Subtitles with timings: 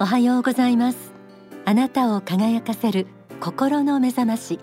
[0.00, 1.12] おはようございます。
[1.64, 3.08] あなたを輝かせる
[3.40, 4.60] 心の目覚まし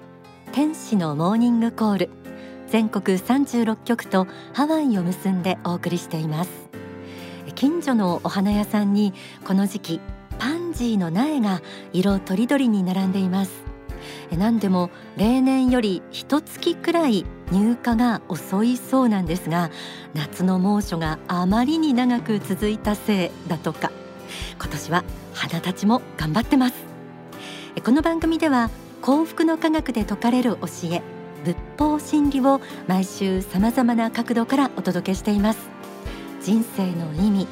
[0.53, 2.09] 天使のモーニングコール
[2.69, 6.49] 全国36局とハワイを結んでお送りしています。
[7.53, 9.13] 近所のお花屋さんに
[9.45, 10.01] この時期
[10.39, 13.51] パンジーの苗が色とりどりに並んでいます。
[14.31, 19.69] 何でも例年より一月くらい入荷が遅いそうなんですが
[20.13, 23.91] 夏の猛暑があまりに長く続いたせいだとか。
[24.59, 25.03] 今年は
[25.33, 26.75] 花たちも頑張ってます。
[27.83, 28.69] この番組では
[29.01, 31.01] 幸福の科学で説かれる教え
[31.43, 35.59] 仏法真理を毎週さまざまな角度からお届けしています。
[36.41, 37.47] 人生の意味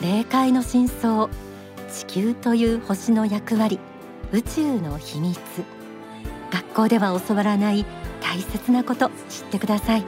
[0.00, 1.28] 霊界の真相
[1.92, 3.78] 地球という星の役割
[4.32, 5.38] 宇宙の秘密
[6.50, 7.84] 学校では教わらない
[8.20, 10.04] 大切なこと知ってください。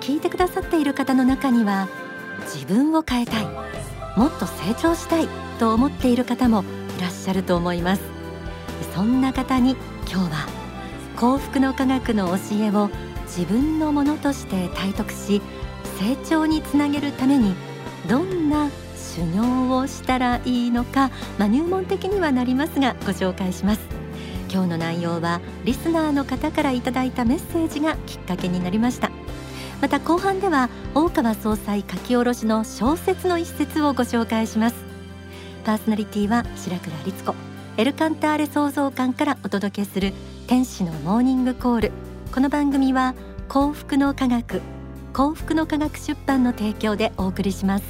[0.00, 1.88] 聞いてくださっている方の中には
[2.44, 3.46] 自分を変えたい。
[4.16, 5.28] もっと成長したい
[5.58, 6.64] と思っている方も
[6.98, 8.02] いらっしゃると思います。
[8.94, 9.76] そんな方に
[10.10, 10.46] 今日は
[11.16, 12.90] 幸福の科学の教えを
[13.24, 15.42] 自分のものとして体得し
[15.98, 17.54] 成長につなげるために
[18.08, 23.80] どんな修行をしたらいいのか、まあ、入門的にはなりますがご紹介します。
[24.50, 29.10] 今日の内容はリスナーの方からいただいたメッセージがきっかけになりました。
[29.80, 34.76] また後半では大川総裁書き下ろしの小説の一節をご紹介します。
[35.64, 37.34] パーソナリティは白倉律子。
[37.76, 40.14] エルカンターレ創造館からお届けする
[40.46, 41.92] 天使のモーニングコール。
[42.32, 43.14] この番組は
[43.48, 44.62] 幸福の科学
[45.12, 47.84] 幸福の科学出版の提供でお送りします。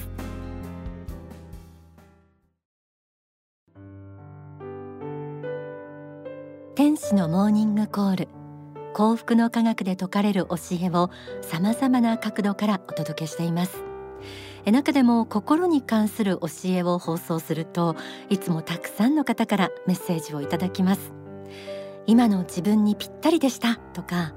[6.75, 8.46] 天使のモーニングコール。
[8.97, 11.11] 幸福の科学で説かれる教えを
[11.43, 13.85] さまざまな角度からお届けしています。
[14.65, 17.95] 中でも心に関する教えを放送すると
[18.31, 21.13] いつもたくさんの方からメッセージをいただきます。
[22.07, 24.33] 今の自分にぴったりでしたとか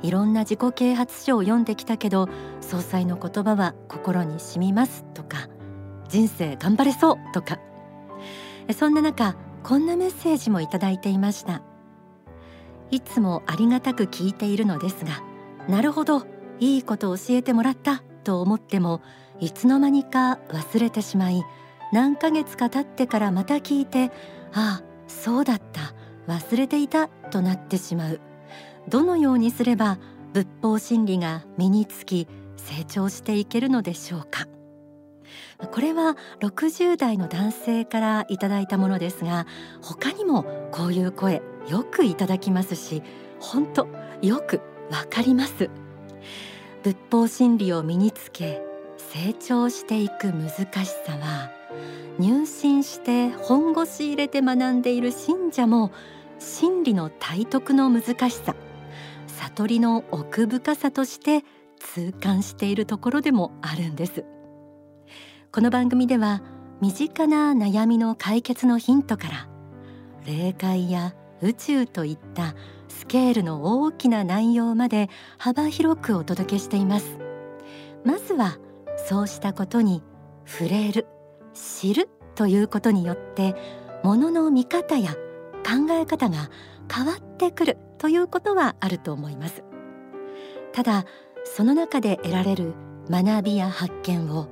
[0.00, 2.28] いろんな自己啓発書を読んできたけど
[2.60, 5.48] 総裁の言葉は心に染みますとか
[6.08, 7.58] 人生頑張れそうとか。
[8.78, 9.34] そんな中
[9.64, 11.62] こんなメッセージもいただいていました。
[12.90, 15.22] いつもありがたく聞いているのですが
[15.68, 16.26] なるほど
[16.60, 19.00] いいこと教えてもらったと思っても
[19.40, 21.42] いつの間にか忘れてしまい
[21.92, 24.10] 何ヶ月か経ってからまた聞いて
[24.52, 25.94] ああそうだった
[26.26, 28.20] 忘れていたとなってしまう。
[28.88, 29.98] どのようにすれば
[30.32, 34.46] 仏法真理が身につき成長していけるのでしょうか。
[35.70, 39.46] これは60代の男性からいただいたものですが
[39.82, 43.02] 他にもこういう声よくいただきますし
[43.40, 43.88] 本当
[44.22, 44.60] よく
[44.90, 45.70] わかります。
[46.82, 48.62] 仏法真理を身につけ
[48.98, 50.50] 成長していく難
[50.84, 51.50] しさは
[52.18, 55.92] 入信して本腰入れて学んでいる信者も
[56.38, 58.54] 真理の体得の難しさ
[59.26, 61.42] 悟りの奥深さとして
[61.78, 64.24] 痛感しているところでもあるんです。
[65.52, 66.42] この番組では
[66.80, 69.48] 身近な悩みの解決のヒントから
[70.26, 72.54] 霊界や宇宙といった
[72.88, 77.18] スケールの大きな内容まで幅広くお届けしています。
[78.02, 78.58] まずは
[79.08, 80.02] そうしたことに
[80.46, 81.06] 触れる
[81.52, 83.54] 知るということによって
[84.02, 85.12] ものの見方や
[85.64, 86.50] 考え方が
[86.92, 89.62] 変わってくるということはあると思います。
[90.72, 91.04] ただ
[91.44, 92.74] その中で得られる
[93.10, 94.48] 学びや発見を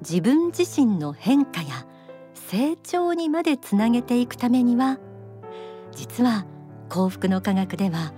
[0.00, 1.86] 自分自身の変化や
[2.34, 4.98] 成長にまでつなげていくためには
[5.94, 6.46] 実は
[6.88, 8.12] 幸福の科学では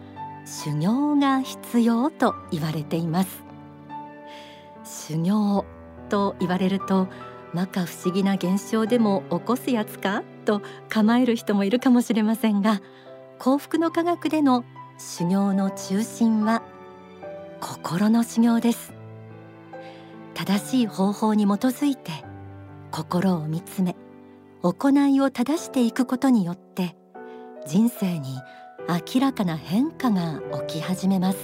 [0.47, 3.45] 修行が必要と言われています。
[4.85, 5.65] 修行
[6.09, 7.09] と言われると
[7.55, 12.83] 摩訶不思議な現象でも起こすやつかと構える人もいるかもしれませんが
[13.39, 14.65] 幸福の科学での
[14.99, 16.63] 修行の中心は
[17.61, 18.93] 心の修行です。
[20.35, 22.11] 正しい方法に基づいて
[22.91, 23.97] 心を見つめ
[24.63, 26.97] 行いを正していくことによって
[27.67, 28.41] 人生に
[29.15, 31.39] 明らかな変化が起き始めます。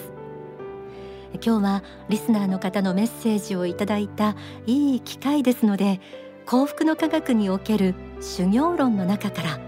[1.45, 4.35] 今日はリスナーの方のメッセージをいただいた
[4.67, 6.01] いい機会ですので
[6.45, 9.59] 幸福の科学における修行論の中から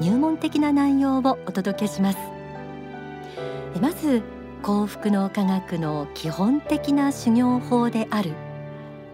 [0.00, 2.18] 入門的な内容をお届けします。
[3.80, 4.22] まず
[4.62, 8.32] 幸福の科学の基本的な修行法である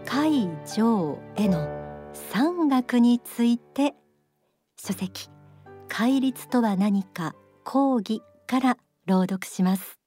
[0.04, 1.68] 解上への
[2.12, 3.94] 三学について
[4.76, 5.31] 書籍。
[5.94, 7.34] 戒律とは何か
[7.64, 9.98] 講義から朗読します。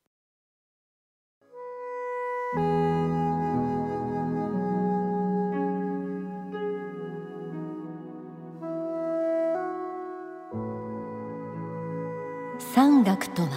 [12.57, 13.49] 三学とは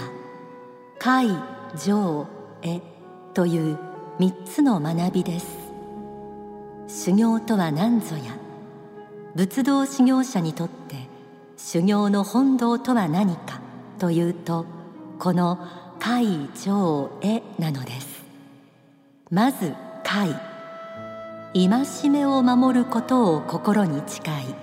[0.98, 1.28] 戒
[1.82, 2.26] 情
[2.60, 2.82] へ
[3.32, 3.78] という
[4.18, 5.46] 三つの学びです。
[6.88, 8.36] 修行とは何ぞや。
[9.34, 10.77] 仏道修行者にとって
[11.60, 13.60] 修行の本道とは何か
[13.98, 14.64] というと
[15.18, 15.58] この
[15.98, 18.22] 解上へなのです。
[19.28, 19.74] まず
[20.04, 20.34] 解
[21.52, 24.54] 戒めを守ることを心に誓い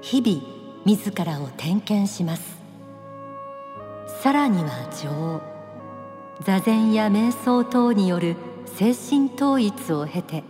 [0.00, 0.42] 日々
[0.86, 2.56] 自らを点検します。
[4.22, 4.70] さらには
[5.02, 5.42] 情。
[6.44, 10.44] 座禅や瞑想等による精神統一を経て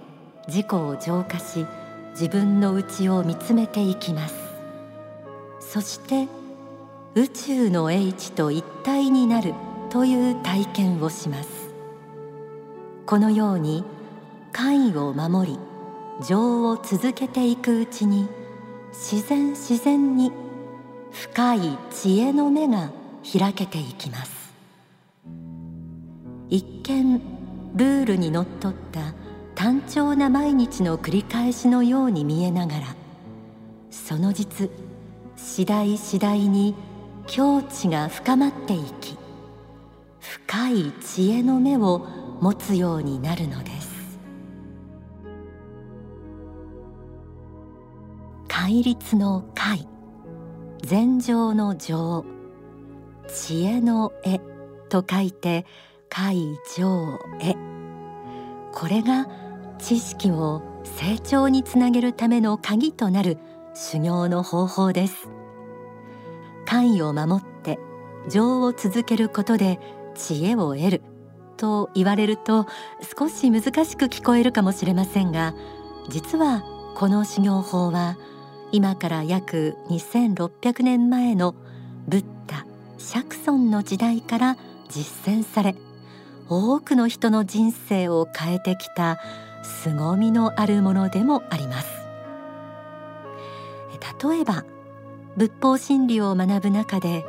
[0.46, 1.64] 自己を浄化し
[2.11, 4.48] 自分の内を見つめていきます。
[5.70, 6.29] そして
[7.15, 9.53] 宇宙の英知と一体になる
[9.91, 11.69] という体験をします。
[13.05, 13.85] このように
[14.50, 15.59] 会を守り
[16.26, 18.29] 情を続けていくうちに
[18.93, 20.32] 自然自然に
[21.11, 22.91] 深い知恵の目が
[23.38, 24.55] 開けていきます。
[26.49, 27.21] 一見
[27.75, 29.12] ルールにのっとった
[29.55, 32.97] 単調な毎日の繰り返しのように見えながら
[33.91, 34.71] その実
[35.38, 36.75] 次第次第に
[37.29, 39.17] 境地が深まっていき
[40.19, 42.00] 深い知恵の目を
[42.40, 44.19] 持つようになるのです。
[48.49, 49.88] 戒律の戒
[50.82, 52.25] 禅情の情
[53.29, 54.40] 知恵の絵
[54.88, 55.64] と書いて
[56.08, 57.55] 戒情絵。
[58.73, 59.29] これが
[59.79, 63.38] 知識を成長につなげるための鍵となる
[63.81, 65.29] 修行の方法です。
[66.67, 67.79] 戒を守って
[68.29, 69.79] 情を続けることで
[70.17, 71.03] 知恵を得る
[71.57, 72.67] と言われると
[73.17, 75.55] 少し難しく聞こえるかもしれませんが
[76.09, 76.65] 実は
[76.97, 78.19] この修行法は
[78.73, 81.55] 今から約2600年前の
[82.09, 82.67] ブッダ
[82.99, 84.57] 釈尊の時代から
[84.89, 85.77] 実践され
[86.49, 89.19] 多くの人の人生を変えてきた
[89.63, 91.98] 凄みのあるものでもあります。
[94.00, 94.65] 例えば
[95.37, 97.25] 仏法真理を学ぶ中で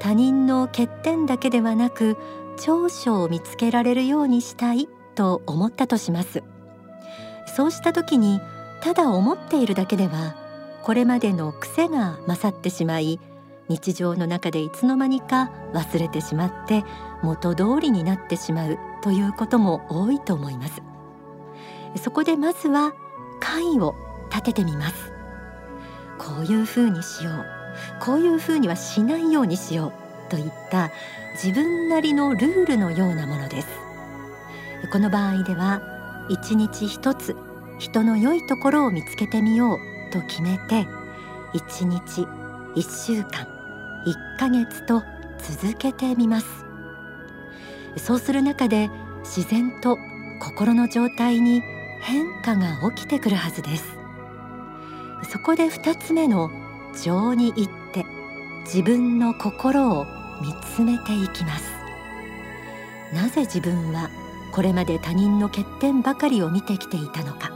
[0.00, 2.16] 他人の欠点だけではなく
[2.58, 6.42] 長所を見つけられるようにしたいと思ったとします。
[7.54, 8.40] そうした時に
[8.82, 10.36] ただ思っているだけでは
[10.82, 13.20] これまでの癖が勝ってしまい
[13.68, 16.84] 日常の中でいつの間にか忘れてしまって
[17.22, 20.82] 元通りになってしまうということも多いと思います。
[22.02, 22.92] そこでまずは
[23.38, 23.94] 会を
[24.30, 25.11] 立ててみます。
[26.22, 27.46] こういうふうにしよう。
[28.00, 29.92] こういうふうにはしないようにしよ
[30.28, 30.90] うといった
[31.34, 33.68] 自分なりのルールのようなものです。
[34.92, 35.82] この場合では
[36.28, 37.36] 一日一つ
[37.78, 40.86] 人の良いところを見つけてみようと決めて
[41.54, 42.22] 1日
[42.76, 43.46] 1週間
[44.06, 45.02] 1ヶ月と
[45.38, 46.46] 続けてみます。
[47.96, 48.90] そうする中で
[49.24, 49.96] 自然と
[50.40, 51.62] 心の状態に
[52.00, 54.01] 変化が起きてくるはずです。
[55.30, 56.50] そこで2つ目の
[57.02, 58.04] 情に行って
[58.64, 60.06] 自分の心を
[60.40, 61.64] 見つめていきます。
[63.14, 64.10] なぜ自分は
[64.52, 67.52] これまで他人の欠点ばかりを見てきていたのか。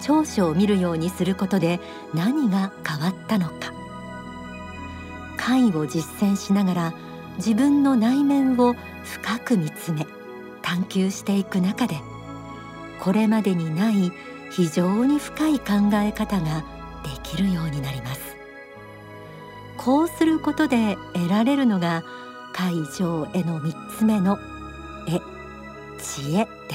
[0.00, 1.78] 長所を見るようにすることで
[2.12, 3.72] 何が変わったのか。
[5.36, 6.94] 会を実践しながら
[7.38, 10.06] 自分の内面を深く見つめ
[10.62, 12.00] 探求していく中で
[13.00, 14.12] これまでにない
[14.52, 16.64] 非常に深い考え方が
[17.02, 18.20] できるようになります。
[19.76, 22.04] こうすることで得られるのが
[22.52, 24.38] 会場への三つ目の
[25.08, 25.20] 絵
[25.98, 26.74] 知恵で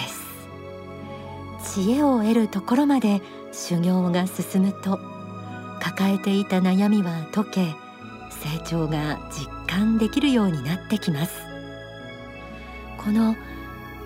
[1.63, 1.81] す。
[1.81, 5.00] 知恵を得るところまで修行が進むと
[5.79, 7.75] 抱えていた悩みは解け
[8.29, 11.34] 成長が実感できるようになってきます。
[12.98, 13.36] この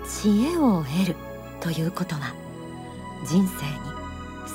[0.06, 1.16] 知恵を得る
[1.60, 2.34] ということは
[3.26, 3.91] 人生に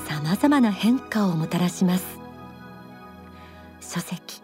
[0.08, 2.18] さまざまな変化をもたらします。
[3.78, 4.40] 書籍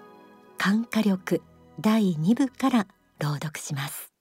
[0.59, 1.41] 感化力
[1.81, 2.87] 第2部から
[3.19, 4.13] 朗読します。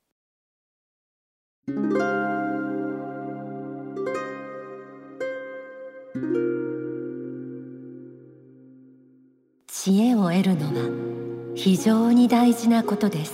[9.67, 13.33] 知恵を得るのは非常に大事なことです。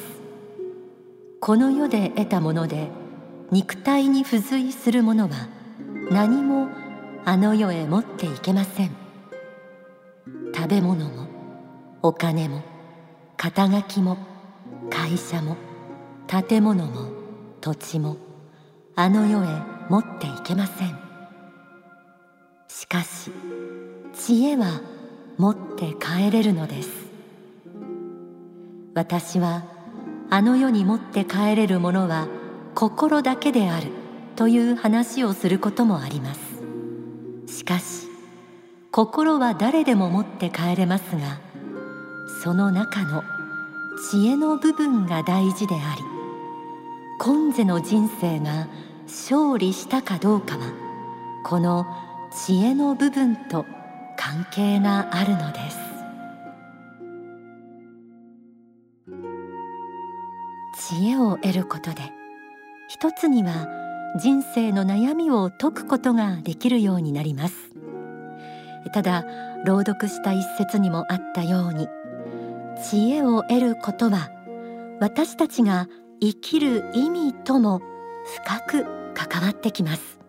[1.40, 2.88] この世で得たもので
[3.52, 5.48] 肉体に付随するものは
[6.10, 6.89] 何も
[7.26, 8.92] あの世へ持っていけません。
[10.56, 11.28] 食べ物も
[12.02, 12.62] お金も
[13.38, 14.18] 肩書きも
[14.90, 15.58] 会社も
[16.28, 17.12] 建物も
[17.62, 18.18] 土地も
[18.96, 19.48] あの世へ
[19.90, 20.98] 持っていけません。
[22.68, 23.32] しかし
[24.14, 24.82] 知恵は
[25.38, 26.90] 持って帰れるのです。
[28.96, 29.64] 私は
[30.30, 32.28] あの世に持って帰れるものは
[32.76, 33.88] 心だけである
[34.36, 36.49] という話をすることもあります。
[37.50, 38.08] しかし
[38.92, 41.40] 心は誰でも持って帰れますが
[42.44, 43.24] その中の
[44.12, 46.02] 知恵の部分が大事であり
[47.20, 48.68] 今世の人生が
[49.06, 50.72] 勝利したかどうかは
[51.44, 51.86] この
[52.46, 53.66] 知恵の部分と
[54.16, 55.80] 関係があるのです。
[60.90, 62.02] 知恵を得ることで
[62.88, 63.79] 一つには
[64.18, 67.72] 人生の悩みを解くことができるようになります。
[68.94, 69.26] ただ
[69.66, 71.88] 朗読した一節にもあったように
[72.84, 74.32] 知恵を得ることは
[75.00, 75.88] 私たちが
[76.22, 77.82] 生きる意味とも
[78.44, 80.20] 深く関わってきます。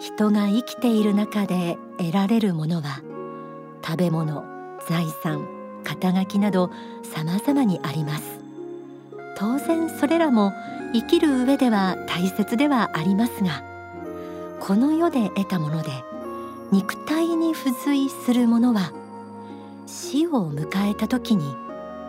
[0.00, 3.00] 人が生きている中で得られるものは
[3.84, 4.44] 食べ物
[4.88, 5.48] 財産
[5.84, 6.70] 肩書きなど
[7.02, 8.43] 様々にあります。
[9.36, 10.52] 当然それらも
[10.92, 13.62] 生きる上では大切ではありますが
[14.60, 15.90] この世で得たもので
[16.72, 18.92] 肉体に付随するものは
[19.86, 21.44] 死を迎えた時に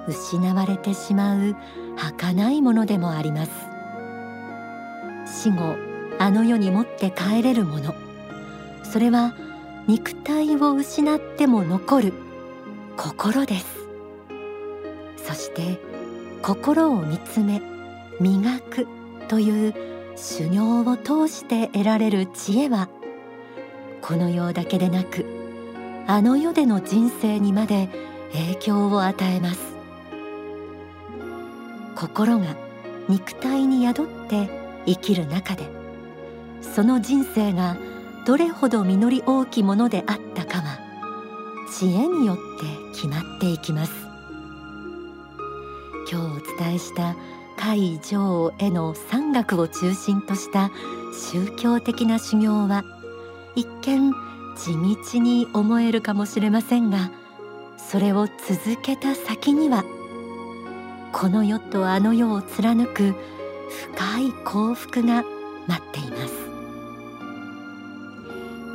[0.07, 1.55] 失われてしまう
[1.95, 3.51] 儚いものでもあります。
[5.25, 5.75] 死後
[6.19, 7.93] あの世に持って帰れるもの
[8.83, 9.35] それは
[9.87, 12.13] 肉体を失っても残る
[12.97, 13.65] 心です。
[15.17, 15.79] そして
[16.41, 17.61] 心を見つめ
[18.19, 18.87] 磨く
[19.27, 19.73] という
[20.15, 22.89] 修行を通して得られる知恵は
[24.01, 25.25] この世だけでなく
[26.07, 27.89] あの世での人生にまで
[28.33, 29.75] 影響を与えます。
[31.95, 32.55] 心が
[33.07, 34.49] 肉体に宿って
[34.85, 35.63] 生きる中で
[36.61, 37.77] その人生が
[38.25, 40.79] どれほど実り大きいものであったかは
[41.71, 42.41] 知恵によって
[42.93, 44.14] 決まっていきます。
[46.09, 47.15] 今日お伝えした
[47.57, 50.69] 海上への山岳を中心とした
[51.31, 52.83] 宗教的な修行は
[53.55, 54.13] 一見
[54.55, 57.11] 地道に思えるかもしれませんが
[57.77, 59.83] それを続けた先には
[61.11, 63.15] この世とあの世を貫く
[63.95, 65.23] 深い幸福が
[65.67, 66.33] 待っています。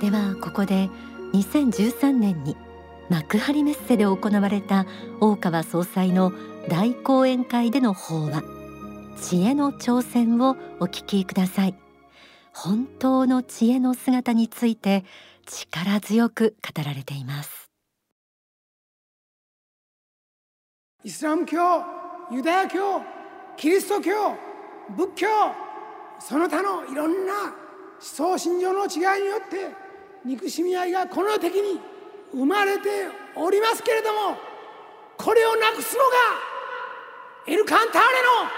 [0.00, 0.88] ではここで
[1.34, 2.56] 2013年に
[3.10, 4.86] 幕張メッセで行われた
[5.20, 6.32] 大川総裁の
[6.68, 8.44] 大講演会での法話
[9.20, 11.74] 知恵の挑戦をお聞きください。
[12.54, 15.04] 本当の知恵の姿について
[15.44, 17.68] 力強く語られています。
[21.02, 21.58] イスラム教
[22.30, 23.02] ユダヤ教
[23.56, 24.12] キリスト教
[24.96, 25.26] 仏教
[26.20, 27.52] その他のいろんな思
[28.00, 29.74] 想信条の違いによって
[30.24, 31.80] 憎しみ合いがこの的に
[32.32, 32.88] 生まれて
[33.34, 34.36] おりますけれども
[35.16, 36.10] これをなくすのが
[37.46, 38.50] エル・カンターレの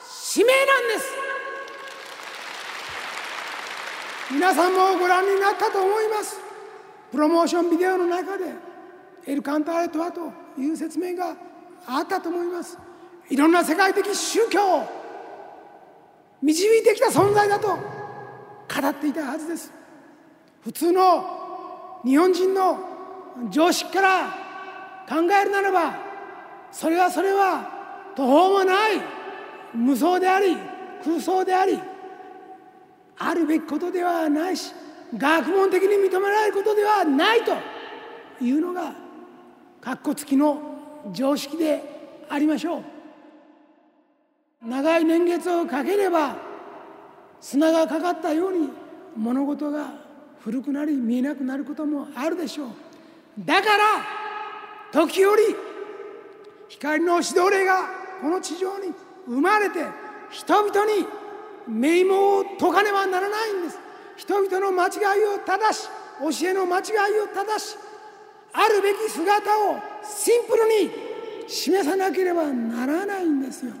[0.00, 1.12] 使命なんです。
[4.30, 6.40] 皆さんもご覧になったと思います。
[7.12, 8.44] プロモーションビデオの中で
[9.26, 11.36] エル・カンターレとはという説明が
[11.86, 12.78] あったと思います。
[13.30, 15.04] いろんな世界的宗教を
[16.42, 17.76] 導いてきた存在だと語
[18.88, 19.72] っていたはずです。
[20.62, 21.43] 普通の
[22.04, 22.78] 日本人の
[23.50, 24.28] 常識から
[25.08, 25.96] 考えるならば
[26.70, 29.00] それはそれは途方もない
[29.74, 30.56] 無双であり
[31.04, 31.78] 空想であり
[33.18, 34.72] あるべきことではないし
[35.16, 37.52] 学問的に認められることではないと
[38.44, 38.92] いうのが
[39.80, 40.60] 括弧付きの
[41.12, 41.82] 常識で
[42.28, 42.82] ありましょう。
[44.66, 46.36] 長い年月をかければ
[47.38, 48.70] 砂がかかったように
[49.14, 50.03] 物事が
[50.44, 52.68] 古くなり見えなくなることもあるでしょう。
[53.38, 53.84] だから
[54.92, 55.42] 時折
[56.68, 57.88] 光の指導霊が
[58.20, 58.92] この地上に
[59.26, 59.80] 生まれて
[60.30, 61.06] 人々に
[61.66, 63.78] 名門を解かねばならないんです。
[64.18, 65.88] 人々の間違いを正し
[66.20, 67.76] 教えの間違いを正し
[68.52, 73.72] あるべき姿をシンプルに示さなければならないんですよ。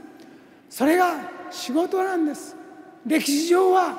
[0.70, 1.14] それが
[1.50, 2.56] 仕事なんです。
[3.06, 3.98] 歴史上は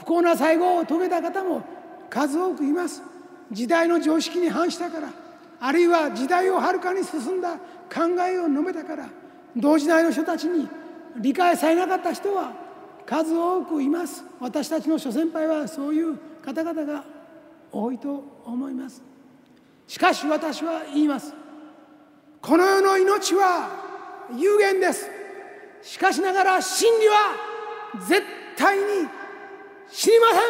[0.00, 1.62] 不幸な最後を遂げた方も
[2.08, 3.02] 数多くいます。
[3.52, 5.10] 時代の常識に反したから
[5.60, 7.56] あるいは時代をはるかに進んだ
[7.92, 9.08] 考えを述べたから
[9.56, 10.68] 同時代の人たちに
[11.18, 12.52] 理解されなかった人は
[13.04, 14.24] 数多くいます。
[14.38, 17.04] 私たちの諸先輩はそういう方々が
[17.70, 19.02] 多いと思います。
[19.86, 21.34] しかし私は言います。
[22.40, 23.68] この世の命は
[24.36, 25.10] 有限です。
[25.82, 27.14] しかしながら真理は
[28.08, 28.22] 絶
[28.56, 28.84] 対に
[29.92, 30.40] 死にません。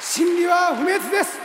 [0.00, 1.38] 真理は不滅です。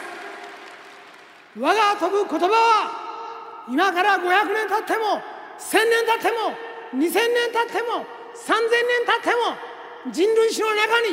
[1.59, 4.21] 我が飛ぶ言葉は今から500
[4.53, 5.21] 年経っても
[5.59, 6.55] 1000年経っても
[6.93, 11.09] 2000年経っても3000年経っても人類史の中に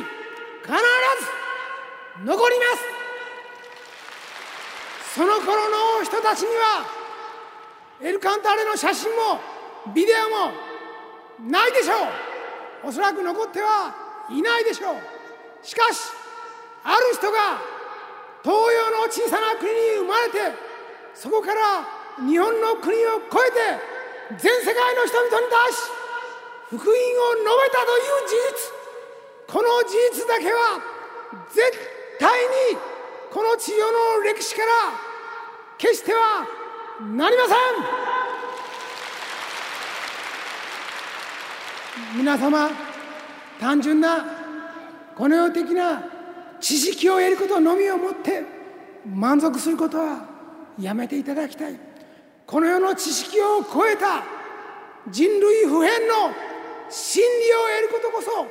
[0.63, 2.65] 必ず残りま
[5.13, 5.17] す。
[5.17, 6.87] その頃の人たちには
[8.01, 9.41] エルカンターレの写真も
[9.93, 10.53] ビデオも
[11.51, 12.28] ないでしょう。
[12.85, 13.95] おそらく残っては
[14.31, 14.97] いないでしょう。
[15.63, 16.01] しかし
[16.85, 17.61] ある人が
[18.43, 20.39] 東洋の小さな国に生まれて
[21.15, 21.61] そこから
[22.27, 25.79] 日本の国を越えて全世界の人々に対し
[26.71, 28.79] 福音を述べたという事実。
[29.49, 30.79] この事実だけは
[31.51, 31.73] 絶
[32.21, 32.77] 対に
[33.33, 34.69] この地上の歴史から
[35.79, 36.47] 決しては
[37.17, 38.18] なりません。
[42.19, 42.69] 皆様
[43.61, 44.25] 単純な
[45.17, 46.03] この世的な
[46.59, 48.43] 知識を得ることのみをもって
[49.07, 50.27] 満足することは
[50.81, 51.79] やめていただきたい。
[52.45, 54.25] この世の知識を超えた
[55.09, 56.33] 人類普遍の
[56.91, 58.47] 真理を得ることこそ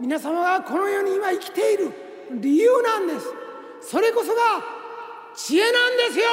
[0.00, 1.92] 皆様がこの世に今生きている
[2.32, 3.26] 理由なんです。
[3.80, 4.40] それこそが
[5.36, 5.72] 知恵なん
[6.08, 6.24] ですよ。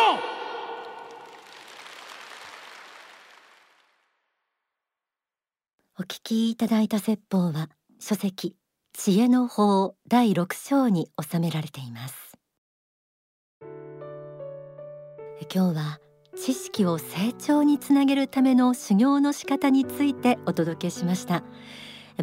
[5.99, 7.69] お聞きいただいた説法は
[7.99, 8.55] 書籍
[8.93, 12.37] 知恵の法第6章に収められています。
[15.53, 15.99] 今日は
[16.37, 21.43] 知識を成長につなげるための修行の仕方についてお届けしました。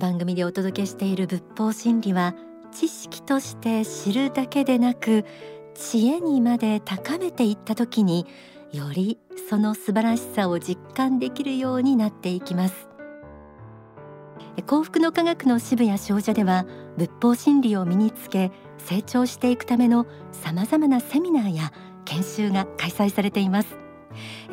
[0.00, 2.34] 番組でお届けしている仏法真理は
[2.72, 5.26] 知識として知るだけでなく
[5.74, 8.26] 知恵にまで高めていった時に
[8.72, 9.18] より
[9.50, 12.87] その素晴らしさを実感できるようになっていきます。
[14.66, 21.72] 幸福の科学の渋谷少女では仏法真理を身につけ成長していくためのさまざまなセミナーや
[22.04, 23.76] 研修が開催されています。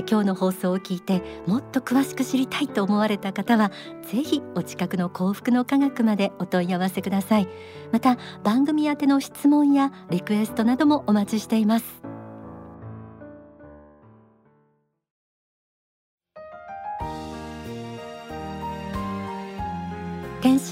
[0.10, 3.72] 今日の放送を聞いてもっと詳しく知りたいと思われた方は
[4.04, 7.48] ぜひお近くの幸福の科学までお問い合わせください。
[7.92, 12.05] また番組宛ての質問やリクエストなどもお待ちしています。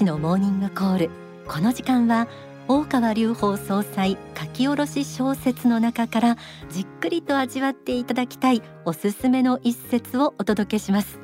[0.04, 1.10] のモーニングコール
[1.48, 2.28] この時間は
[2.68, 6.36] 大川隆法総裁書き下ろし小説の中から
[6.68, 11.18] じっくりと味わっていただきたいおすすめの一節をお届けします。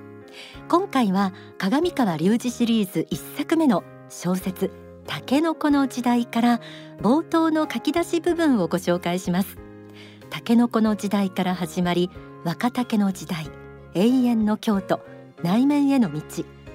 [0.68, 4.70] 今回は鏡川隆二シリーズ一作目の小説
[5.06, 6.60] タケノコの時代から
[7.02, 9.58] 冒頭の書き出し部分をご紹介します。
[10.30, 12.10] タケノコの時代から始まり
[12.44, 13.50] 若竹の時代
[13.94, 15.00] 永遠の京都
[15.42, 16.22] 内面への道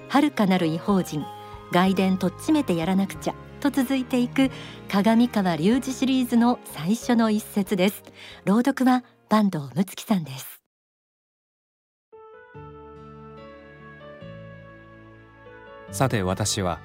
[0.09, 1.25] 遥かなる異邦人
[1.71, 4.51] 外伝とっちめてやらなくちゃと続いていく
[4.91, 8.04] 鏡川隆二シリーズの最初の一節です。
[8.45, 10.62] 朗読は坂東睦月さんです。
[15.91, 16.80] さて私は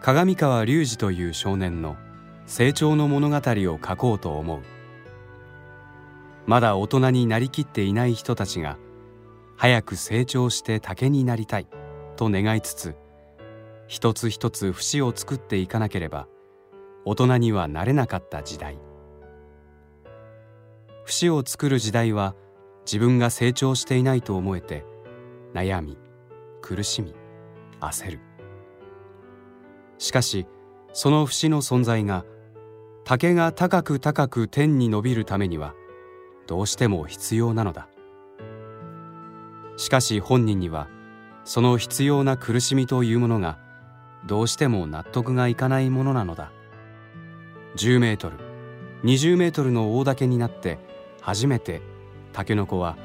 [0.00, 1.96] 鏡川隆二という少年の
[2.46, 4.62] 成長の物語を書こうと思う。
[6.46, 8.78] まだ大人になりきっていない人たちが
[9.56, 11.66] 早く成長して竹になりたい
[12.16, 12.94] と願いつつ
[13.88, 16.26] 一つ一つ節を作っていかなければ
[17.04, 18.78] 大人にはなれなかった時代。
[21.04, 22.34] 節を作る時代は
[22.84, 24.84] 自分が成長していないと思えて
[25.54, 25.96] 悩み
[26.62, 27.14] 苦しみ
[27.80, 28.20] 焦る。
[29.98, 30.46] しかし
[30.92, 32.24] その節の存在が
[33.04, 35.74] 竹が高く高く天に伸びるためには
[36.48, 37.88] どうしても必要なのだ。
[39.76, 40.88] しかし本人には
[41.44, 43.58] その必要な苦しみというものが
[44.26, 46.52] どうしても納得がいかないものなのだ。
[47.76, 48.36] 10メートル
[49.04, 50.78] 20メートルの大岳になって
[51.20, 51.82] 初めて
[52.32, 52.96] タケノコは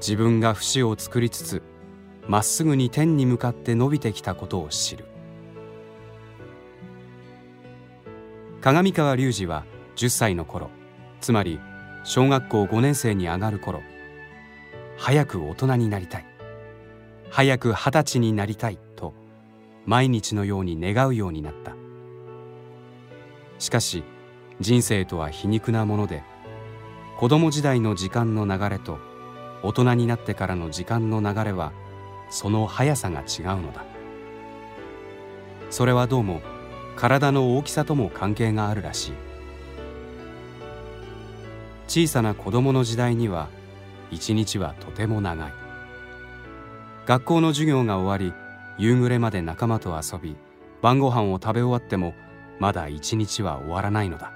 [0.00, 1.62] 自分が節を作りつつ
[2.26, 5.04] まっすぐに天に向かって伸びてきたことを知る。
[8.60, 9.64] 鏡川隆二は
[9.96, 10.70] 10歳の頃
[11.20, 11.58] つまり
[12.04, 13.80] 小学校5年生に上がる頃
[14.98, 16.26] 早く大人になりたい。
[17.30, 18.78] 早く二十歳になりたい。
[19.86, 21.74] 毎日のように願うようになった。
[23.58, 24.04] しかし
[24.60, 26.22] 人生とは皮肉なもので
[27.18, 28.98] 子供時代の時間の流れと
[29.62, 31.72] 大人になってからの時間の流れは
[32.30, 33.84] その速さが違うのだ。
[35.70, 36.40] それはどうも
[36.96, 39.12] 体の大きさとも関係があるらしい。
[41.86, 43.48] 小さな子供の時代には
[44.10, 45.52] 一日はとても長い。
[47.06, 48.39] 学校の授業が終わり
[48.80, 50.36] 夕暮れまで仲間と遊び
[50.80, 52.14] 晩ご飯を食べ終わっても
[52.58, 54.32] まだ一日は終わらないのだ。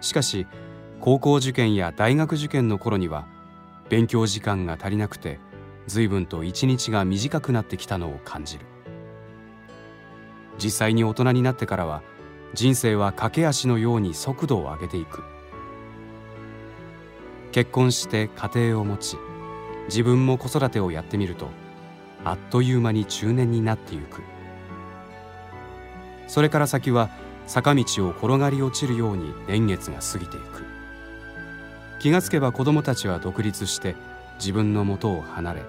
[0.00, 0.46] しかし
[0.98, 3.26] 高校受験や大学受験の頃には
[3.90, 5.38] 勉強時間が足りなくて
[5.86, 8.64] 随分と一日が短くなってきたのを感じる。
[10.56, 12.02] 実際に大人になってからは
[12.54, 15.22] 人生は駆け足のように速度を上げていく。
[17.52, 19.18] 結婚して家庭を持ち
[19.88, 21.50] 自分も子育てをやってみると
[22.24, 24.22] あっという間に中年になってゆく。
[26.26, 27.10] それから先は
[27.46, 30.64] 坂道を転がり落ちるように年月が過ぎていく。
[32.00, 33.96] 気がつけば子供たちは独立して
[34.38, 35.62] 自分のもとを離れ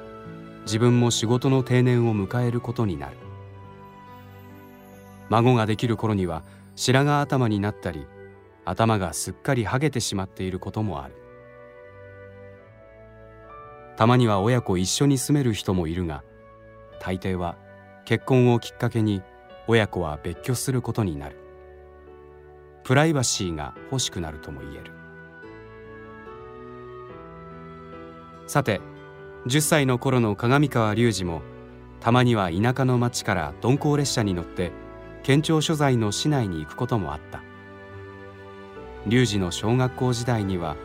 [0.63, 3.17] 自分も仕事の定年を迎えることになる。
[5.29, 6.43] 孫ができる頃には
[6.75, 8.05] 白髪頭になったり
[8.65, 11.15] 頭がすっかりはげてしまっていることもある。
[13.95, 16.23] たまには親子一緒に住める人もいるが
[16.99, 17.57] 大抵は
[18.05, 19.21] 結婚をきっかけに
[19.67, 21.38] 親子は別居することになる。
[22.83, 24.91] プライバシーが欲しくなるとも言える。
[28.47, 28.81] さて
[29.45, 31.41] 10歳の頃の鏡川隆二も
[31.99, 34.71] たまには田舎の町から鈍行列車に乗って
[35.21, 37.41] 県庁所在の市内に行くこともあった。
[39.05, 40.75] 隆二の小学校時代には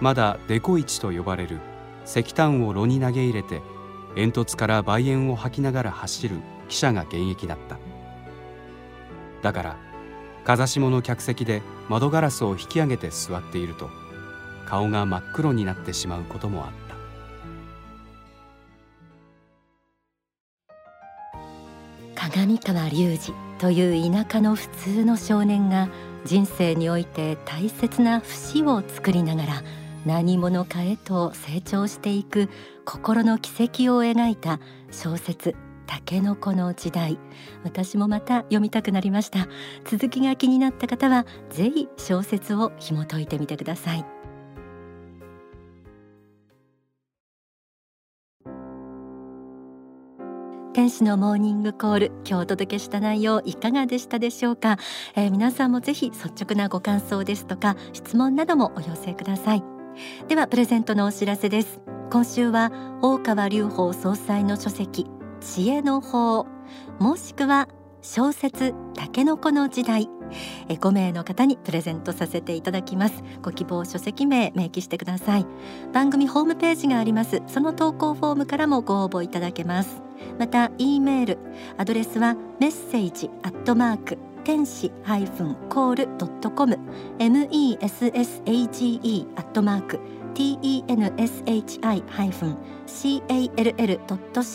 [0.00, 1.58] まだデコ市と呼ばれる
[2.04, 3.62] 石炭を炉に投げ入れて
[4.16, 6.36] 煙突から梅煙を吐きながら走る
[6.68, 7.78] 汽車が現役だった。
[9.42, 9.76] だから
[10.44, 13.90] 風下の客席で窓ガラスを引き上げて座っていると
[14.66, 16.86] 顔が真っ黒になってしまうこともあった。
[22.14, 25.88] 鏡川隆二という田舎の普通の少年が
[26.24, 29.62] 人生において大切な節を作りながら
[30.06, 32.48] 何者かへと成長していく
[32.84, 34.60] 心の軌跡を描いた
[34.92, 37.18] 小説タケノコの時代。
[37.64, 39.48] 私もまた読みたくなりました。
[39.84, 44.04] 続きが気になった方はぜひ小説を紐解いてみてください。
[50.72, 54.76] 天使のモーニングコール今日お届けした内容いかがでしたでしょうか、
[55.14, 59.75] えー、皆さんもぜひ率直なご感想ですとか質問などもお寄せください。
[60.28, 61.80] ではプレゼントのお知らせです。
[62.10, 65.06] 今週は大川隆法総裁の書籍
[65.40, 66.46] 知恵の法
[66.98, 67.68] もしくは
[68.02, 70.08] 小説タケノコの時代。
[70.68, 73.22] え5名の方にプレゼントさせていただきます。
[73.42, 75.46] ご希望書籍名明記してください。
[75.92, 77.42] 番組ホームページがあります。
[77.46, 80.02] その投稿フォームからもご応募いただけます。
[80.38, 81.38] また E メール
[81.76, 86.78] アドレスはメッセージアットマーク天使ハイフンコールドットコム
[87.18, 89.98] message アットマーク
[90.34, 90.84] tenshi
[92.08, 92.56] ハイフン
[92.86, 94.48] call ドット com フ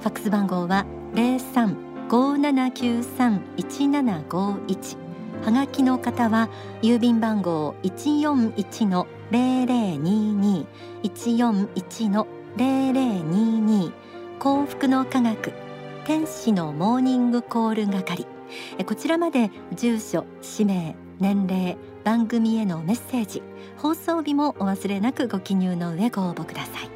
[0.00, 1.76] ックス番号は零三
[2.08, 4.96] 五七九三一七五一。
[5.44, 6.48] はがきの方は
[6.80, 10.66] 郵便番号一四一の零零二二。
[11.02, 13.92] 一四一の零零二二。
[14.38, 15.52] 幸福の科学
[16.06, 18.26] 天使のモーニングコール係。
[18.86, 23.42] こちらまで住所氏名年齢番組へのメッセージ
[23.76, 26.90] 放送日もお忘れなくご記入の上ご応募ください。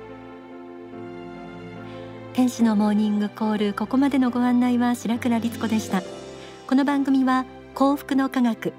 [2.33, 6.03] 天使のモーニングコールここまでのご案内は白倉律子でした。
[6.67, 8.75] この番組は幸福の科学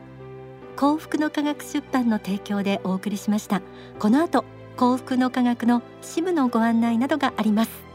[0.75, 3.61] 幸福の科学出版の提供でお送りしました。
[3.97, 7.86] この後幸福の科学の支部のご案内などがあります。